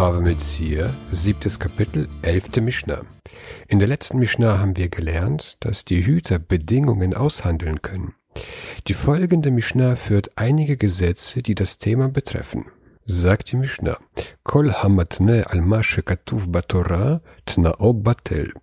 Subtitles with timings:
[0.00, 3.02] Bava Metzir, siebtes Kapitel, elfte Mishnah.
[3.68, 8.14] In der letzten Mishnah haben wir gelernt, dass die Hüter Bedingungen aushandeln können.
[8.86, 12.64] Die folgende Mishnah führt einige Gesetze, die das Thema betreffen.
[13.04, 13.98] Sagt die Mishnah,
[14.42, 15.60] Kol hamatne al
[16.02, 18.54] katuv batorah tnao batel.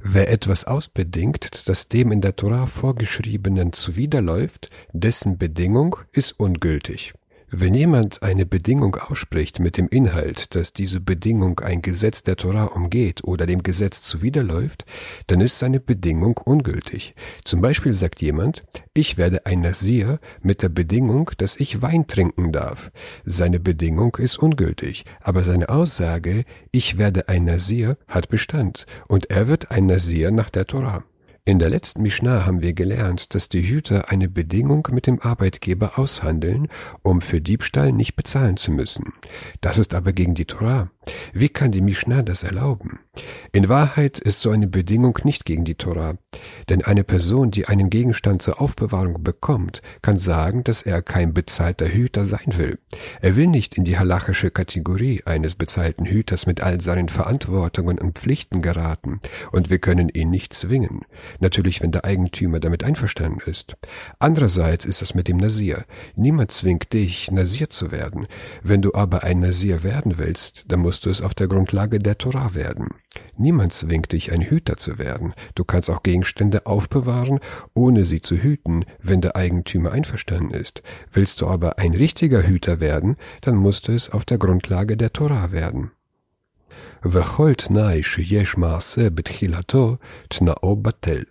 [0.00, 7.12] Wer etwas ausbedingt, das dem in der Torah vorgeschriebenen zuwiderläuft, dessen Bedingung ist ungültig.
[7.52, 12.66] Wenn jemand eine Bedingung ausspricht mit dem Inhalt, dass diese Bedingung ein Gesetz der Torah
[12.66, 14.84] umgeht oder dem Gesetz zuwiderläuft,
[15.26, 17.12] dann ist seine Bedingung ungültig.
[17.44, 18.62] Zum Beispiel sagt jemand,
[18.94, 22.92] ich werde ein Nasir mit der Bedingung, dass ich Wein trinken darf.
[23.24, 29.48] Seine Bedingung ist ungültig, aber seine Aussage, ich werde ein Nasir, hat Bestand und er
[29.48, 31.02] wird ein Nasir nach der Torah.
[31.50, 35.98] In der letzten Mishnah haben wir gelernt, dass die Hüter eine Bedingung mit dem Arbeitgeber
[35.98, 36.68] aushandeln,
[37.02, 39.12] um für Diebstahl nicht bezahlen zu müssen.
[39.60, 40.92] Das ist aber gegen die Torah.
[41.32, 43.00] Wie kann die Mishnah das erlauben?
[43.52, 46.14] In Wahrheit ist so eine Bedingung nicht gegen die Torah,
[46.68, 51.88] denn eine Person, die einen Gegenstand zur Aufbewahrung bekommt, kann sagen, dass er kein bezahlter
[51.88, 52.78] Hüter sein will.
[53.20, 58.18] Er will nicht in die halachische Kategorie eines bezahlten Hüters mit all seinen Verantwortungen und
[58.18, 59.18] Pflichten geraten,
[59.50, 61.00] und wir können ihn nicht zwingen.
[61.40, 63.76] Natürlich, wenn der Eigentümer damit einverstanden ist.
[64.18, 65.84] Andererseits ist es mit dem Nasir.
[66.14, 68.26] Niemand zwingt dich, Nasir zu werden.
[68.62, 72.18] Wenn du aber ein Nasir werden willst, dann musst du es auf der Grundlage der
[72.18, 72.90] Torah werden.
[73.36, 75.32] Niemand zwingt dich, ein Hüter zu werden.
[75.54, 77.40] Du kannst auch Gegenstände aufbewahren,
[77.74, 80.82] ohne sie zu hüten, wenn der Eigentümer einverstanden ist.
[81.10, 85.14] Willst du aber ein richtiger Hüter werden, dann musst du es auf der Grundlage der
[85.14, 85.90] Torah werden.
[87.05, 89.95] וכל תנאי שיש מעשה בתחילתו,
[90.27, 91.23] תנאו בטל.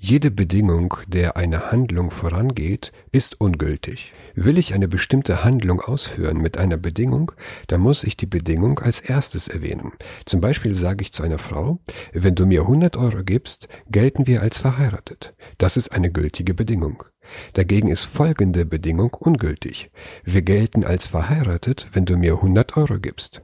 [0.00, 4.12] Jede Bedingung, der eine Handlung vorangeht, ist ungültig.
[4.36, 7.32] Will ich eine bestimmte Handlung ausführen mit einer Bedingung,
[7.66, 9.90] dann muss ich die Bedingung als erstes erwähnen.
[10.24, 11.80] Zum Beispiel sage ich zu einer Frau,
[12.12, 15.34] wenn du mir 100 Euro gibst, gelten wir als verheiratet.
[15.58, 17.02] Das ist eine gültige Bedingung.
[17.53, 19.91] Dagegen ist folgende Bedingung ungültig.
[20.23, 23.41] Wir gelten als verheiratet, wenn du mir 100 Euro gibst.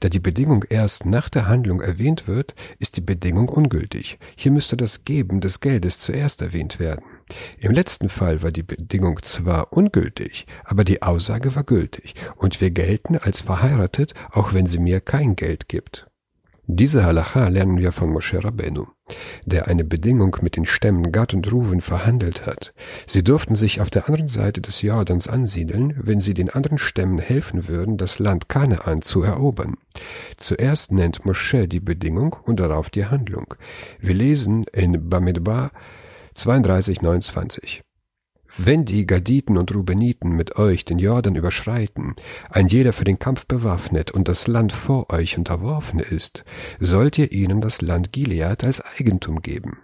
[0.00, 4.18] Da die Bedingung erst nach der Handlung erwähnt wird, ist die Bedingung ungültig.
[4.36, 7.04] Hier müsste das Geben des Geldes zuerst erwähnt werden.
[7.58, 12.70] Im letzten Fall war die Bedingung zwar ungültig, aber die Aussage war gültig und wir
[12.70, 16.09] gelten als verheiratet, auch wenn sie mir kein Geld gibt.
[16.72, 18.86] Diese Halacha lernen wir von Moshe Rabbeinu,
[19.44, 22.72] der eine Bedingung mit den Stämmen Gad und Ruven verhandelt hat.
[23.08, 27.18] Sie durften sich auf der anderen Seite des Jordans ansiedeln, wenn sie den anderen Stämmen
[27.18, 29.74] helfen würden, das Land Kanaan zu erobern.
[30.36, 33.52] Zuerst nennt Moshe die Bedingung und darauf die Handlung.
[33.98, 35.72] Wir lesen in Bamidbar
[36.36, 37.82] 32, 29.
[38.57, 42.15] Wenn die Gaditen und Rubeniten mit euch den Jordan überschreiten,
[42.49, 46.45] ein jeder für den Kampf bewaffnet und das Land vor euch unterworfen ist,
[46.79, 49.79] sollt ihr ihnen das Land Gilead als Eigentum geben.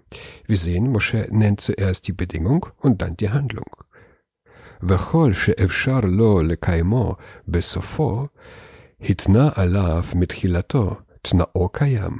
[0.45, 3.65] Wir sehen, Mosche nennt zuerst die Bedingung und dann die Handlung.
[4.83, 7.15] וכל שאפשר לו לקיימו
[7.47, 8.27] בסופו,
[9.01, 12.11] התנה עליו מתחילתו תנאו קיים.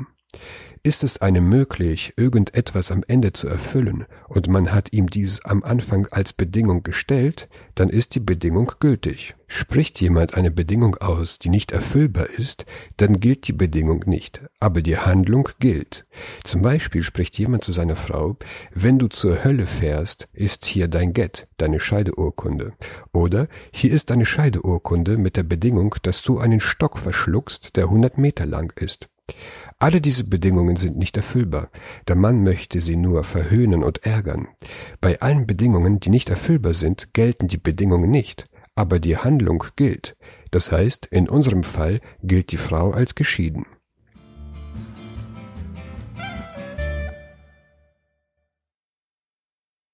[0.87, 5.65] ist es einem möglich, irgendetwas am Ende zu erfüllen und man hat ihm dies am
[5.65, 9.35] Anfang als Bedingung gestellt, dann ist die Bedingung gültig.
[9.49, 12.67] Spricht jemand eine Bedingung aus, die nicht erfüllbar ist,
[12.99, 16.07] dann gilt die Bedingung nicht, aber die Handlung gilt.
[16.45, 18.37] Zum Beispiel spricht jemand zu seiner Frau,
[18.73, 22.75] wenn du zur Hölle fährst, ist hier dein Get, deine Scheideurkunde.
[23.13, 28.19] Oder hier ist deine Scheideurkunde mit der Bedingung, dass du einen Stock verschluckst, der 100
[28.19, 29.09] Meter lang ist.
[29.79, 31.71] Alle diese Bedingungen sind nicht erfüllbar.
[32.09, 34.49] Der Mann möchte sie nur verhöhnen und ärgern.
[35.01, 40.17] Bei allen Bedingungen, die nicht erfüllbar sind, gelten die Bedingungen nicht, aber die Handlung gilt.
[40.51, 43.67] Das heißt, in unserem Fall gilt die Frau als geschieden.